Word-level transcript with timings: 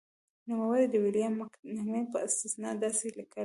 نوموړی 0.47 0.85
د 0.89 0.95
ویلیام 1.03 1.33
مکنیل 1.41 2.05
په 2.13 2.17
استناد 2.27 2.75
داسې 2.83 3.07
لیکي. 3.17 3.39